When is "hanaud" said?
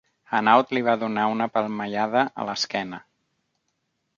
0.35-0.71